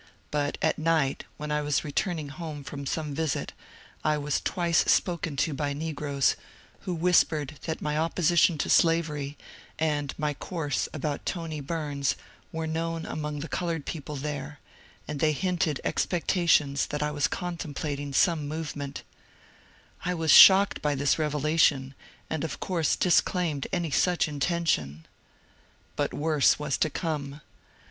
But 0.31 0.57
at 0.63 0.79
night 0.79 1.25
when 1.37 1.51
I 1.51 1.61
was 1.61 1.83
returning 1.83 2.29
home 2.29 2.63
from 2.63 2.87
some 2.87 3.13
visit 3.13 3.53
I 4.03 4.17
was 4.17 4.41
twice 4.41 4.79
spoken 4.91 5.35
to 5.35 5.53
by 5.53 5.73
negroes, 5.73 6.35
who 6.79 6.95
whispered 6.95 7.59
that 7.67 7.83
my 7.83 7.95
op 7.95 8.15
position 8.15 8.57
to 8.57 8.67
slavery 8.67 9.37
and 9.77 10.11
my 10.17 10.33
course 10.33 10.89
about 10.91 11.27
Tony 11.27 11.59
Bums 11.61 12.15
were 12.51 12.65
known 12.65 13.05
among 13.05 13.41
the 13.41 13.47
coloured 13.47 13.85
people 13.85 14.15
there, 14.15 14.59
and 15.07 15.19
they 15.19 15.33
hinted 15.33 15.79
ex 15.83 16.07
pectations 16.07 16.87
that 16.87 17.03
I 17.03 17.11
was 17.11 17.27
contemplating 17.27 18.11
some 18.11 18.47
movement 18.47 19.03
I 20.03 20.15
was 20.15 20.31
shocked 20.31 20.81
by 20.81 20.95
this 20.95 21.19
revelation, 21.19 21.93
and 22.27 22.43
of 22.43 22.59
course 22.59 22.95
disclaimed 22.95 23.67
any 23.71 23.91
such 23.91 24.27
intention. 24.27 25.05
But 25.95 26.11
worse 26.11 26.57
was 26.57 26.75
to 26.79 26.89
come. 26.89 27.41